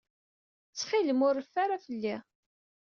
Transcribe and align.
Ttxil-m, 0.71 1.19
ur 1.27 1.33
reffu 1.37 1.57
ara 1.63 1.77
fell-i. 1.85 2.15